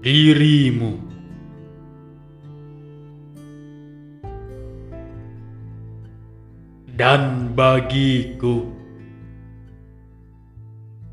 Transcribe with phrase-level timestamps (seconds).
[0.00, 0.96] dirimu.
[7.00, 8.68] Dan bagiku,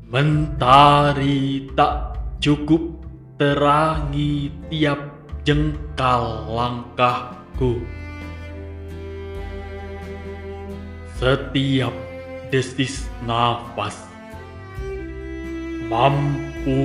[0.04, 3.00] mentari tak cukup
[3.40, 5.00] terangi tiap
[5.48, 7.80] jengkal langkahku.
[11.16, 11.92] Setiap
[12.52, 13.96] desis nafas
[15.88, 16.76] mampu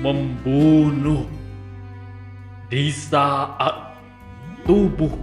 [0.00, 1.35] membunuh
[2.66, 3.94] di saat
[4.66, 5.14] tubuh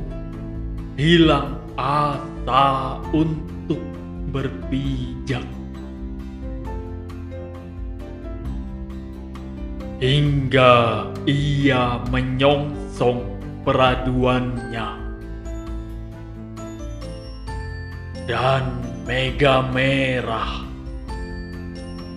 [0.96, 3.84] hilang asa untuk
[4.32, 5.44] berpijak.
[10.00, 10.76] Hingga
[11.28, 13.24] ia menyongsong
[13.68, 15.04] peraduannya.
[18.24, 18.64] Dan
[19.04, 20.64] mega merah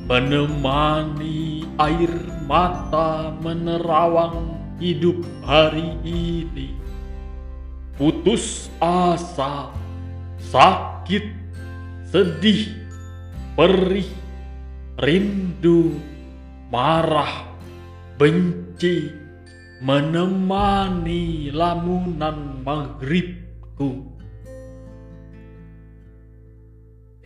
[0.07, 2.15] menemani air
[2.47, 6.77] mata menerawang hidup hari ini.
[7.97, 9.73] Putus asa,
[10.37, 11.33] sakit,
[12.13, 12.69] sedih,
[13.57, 14.09] perih,
[15.01, 15.97] rindu,
[16.69, 17.57] marah,
[18.21, 19.09] benci,
[19.81, 24.13] menemani lamunan maghribku.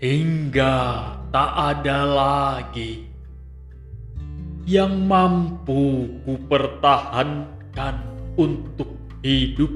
[0.00, 0.76] Hingga
[1.28, 3.09] tak ada lagi
[4.70, 7.96] yang mampu kupertahankan
[8.38, 9.74] untuk hidup.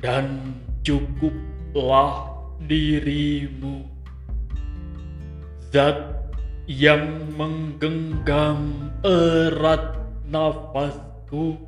[0.00, 2.32] Dan cukuplah
[2.64, 3.84] dirimu,
[5.68, 6.00] zat
[6.64, 10.00] yang menggenggam erat
[10.32, 11.60] nafasku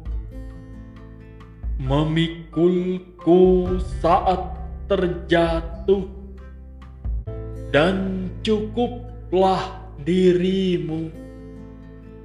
[1.76, 4.40] memikulku saat
[4.88, 6.15] terjatuh
[7.76, 11.12] dan cukuplah dirimu.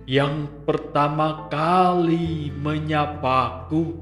[0.07, 3.99] Yang pertama kali menyapaku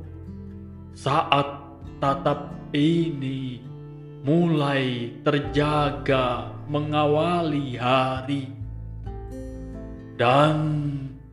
[0.94, 1.57] saat
[1.97, 3.66] tatap ini
[4.22, 8.45] mulai terjaga mengawali hari.
[10.22, 10.62] Dan